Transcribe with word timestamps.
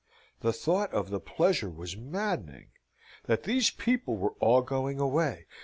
The 0.39 0.51
thought 0.51 0.91
of 0.91 1.11
the 1.11 1.19
pleasure 1.19 1.69
was 1.69 1.95
maddening. 1.95 2.69
That 3.25 3.43
these 3.43 3.69
people 3.69 4.17
were 4.17 4.33
all 4.39 4.63
going 4.63 4.99
away. 4.99 5.45